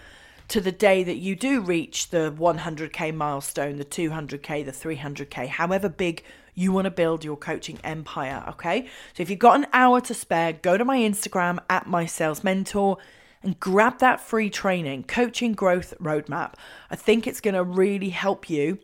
to 0.49 0.61
the 0.61 0.73
day 0.73 1.03
that 1.03 1.17
you 1.17 1.35
do 1.35 1.61
reach 1.61 2.11
the 2.11 2.33
100k 2.39 3.15
milestone, 3.15 3.79
the 3.79 3.85
200k, 3.85 4.65
the 4.65 4.73
300k, 4.73 5.49
however 5.49 5.89
big 5.89 6.23
you 6.55 6.71
want 6.71 6.85
to 6.85 6.91
build 6.91 7.25
your 7.25 7.37
coaching 7.37 7.79
empire. 7.83 8.45
Okay. 8.49 8.87
So 9.15 9.23
if 9.23 9.31
you've 9.31 9.39
got 9.39 9.57
an 9.57 9.67
hour 9.73 10.01
to 10.03 10.15
spare, 10.15 10.53
go 10.53 10.77
to 10.77 10.85
my 10.85 10.99
Instagram 10.99 11.59
at 11.69 11.87
my 11.87 12.07
sales 12.07 12.45
mentor 12.45 12.99
and 13.43 13.59
grab 13.59 13.99
that 13.99 14.21
free 14.21 14.51
training, 14.51 15.05
Coaching 15.05 15.53
Growth 15.53 15.95
Roadmap. 16.01 16.55
I 16.91 16.97
think 16.97 17.27
it's 17.27 17.41
going 17.41 17.55
to 17.55 17.65
really 17.65 18.11
help 18.11 18.49
you 18.49 18.79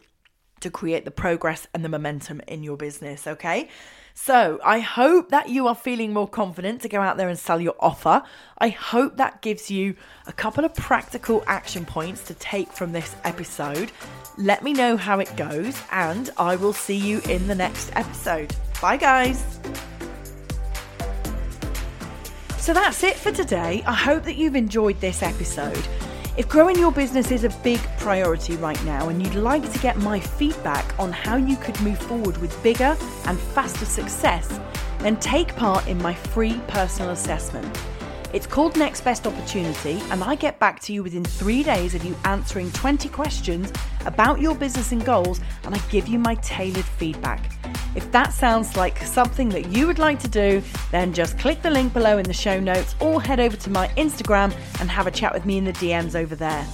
to 0.61 0.71
create 0.71 1.05
the 1.05 1.11
progress 1.11 1.67
and 1.73 1.85
the 1.85 1.89
momentum 1.89 2.41
in 2.47 2.63
your 2.63 2.77
business. 2.77 3.27
Okay. 3.27 3.69
So, 4.15 4.59
I 4.65 4.81
hope 4.81 5.29
that 5.29 5.49
you 5.49 5.69
are 5.69 5.77
feeling 5.77 6.13
more 6.13 6.27
confident 6.27 6.83
to 6.83 6.89
go 6.89 7.01
out 7.01 7.19
there 7.19 7.29
and 7.29 7.39
sell 7.39 7.61
your 7.61 7.77
offer. 7.79 8.25
I 8.59 8.71
hope 8.71 9.17
that 9.17 9.43
gives 9.43 9.71
you 9.71 9.95
a 10.27 10.33
couple 10.33 10.65
of 10.65 10.75
practical 10.75 11.45
action 11.47 11.85
points 11.85 12.25
to 12.25 12.35
take 12.35 12.73
from 12.73 12.91
this 12.91 13.15
episode. 13.23 13.93
Let 14.37 14.65
me 14.65 14.73
know 14.73 14.97
how 14.97 15.21
it 15.21 15.37
goes, 15.37 15.81
and 15.93 16.31
I 16.37 16.57
will 16.57 16.73
see 16.73 16.97
you 16.97 17.21
in 17.29 17.47
the 17.47 17.55
next 17.55 17.93
episode. 17.95 18.53
Bye, 18.83 18.97
guys. 18.97 19.61
So, 22.69 22.75
that's 22.75 23.03
it 23.03 23.17
for 23.17 23.33
today. 23.33 23.83
I 23.87 23.95
hope 23.95 24.25
that 24.25 24.37
you've 24.37 24.55
enjoyed 24.55 25.01
this 25.01 25.23
episode. 25.23 25.89
If 26.37 26.51
growing 26.51 26.79
your 26.79 26.93
business 26.93 27.31
is 27.31 27.45
a 27.45 27.49
big 27.65 27.81
priority 27.97 28.57
right 28.57 28.85
now 28.85 29.09
and 29.09 29.23
you'd 29.23 29.37
like 29.37 29.73
to 29.73 29.79
get 29.79 29.97
my 29.97 30.21
feedback 30.21 30.85
on 31.01 31.11
how 31.11 31.37
you 31.37 31.57
could 31.57 31.81
move 31.81 31.99
forward 31.99 32.37
with 32.37 32.63
bigger 32.63 32.95
and 33.25 33.39
faster 33.39 33.87
success, 33.87 34.61
then 34.99 35.17
take 35.17 35.57
part 35.57 35.89
in 35.89 35.97
my 36.03 36.13
free 36.13 36.61
personal 36.69 37.13
assessment. 37.13 37.75
It's 38.35 38.47
called 38.47 38.77
Next 38.77 39.01
Best 39.01 39.27
Opportunity, 39.27 40.03
and 40.11 40.23
I 40.23 40.35
get 40.35 40.59
back 40.59 40.81
to 40.81 40.93
you 40.93 41.03
within 41.03 41.25
three 41.25 41.63
days 41.63 41.95
of 41.95 42.05
you 42.05 42.15
answering 42.25 42.71
20 42.73 43.09
questions 43.09 43.73
about 44.05 44.39
your 44.39 44.55
business 44.55 44.93
and 44.93 45.03
goals, 45.03 45.41
and 45.65 45.75
I 45.75 45.79
give 45.91 46.09
you 46.09 46.19
my 46.19 46.35
tailored 46.37 46.85
feedback. 46.85 47.51
If 47.97 48.13
that 48.13 48.35
sounds 48.35 48.77
like 48.77 48.99
something 48.99 49.49
that 49.49 49.71
you 49.71 49.87
would 49.87 49.99
like 49.99 50.19
to 50.21 50.29
do, 50.29 50.63
then 50.91 51.15
just 51.15 51.39
click 51.39 51.63
the 51.63 51.71
link 51.71 51.95
below 51.95 52.19
in 52.19 52.25
the 52.25 52.35
show 52.35 52.61
notes 52.61 52.95
or 53.01 53.23
head 53.23 53.41
over 53.41 53.57
to 53.57 53.71
my 53.71 53.89
Instagram 53.97 54.55
and 54.79 54.91
have 54.91 55.07
a 55.07 55.11
chat 55.11 55.33
with 55.33 55.47
me 55.47 55.57
in 55.57 55.65
the 55.65 55.73
DMs 55.73 56.15
over 56.15 56.37
there. 56.37 56.67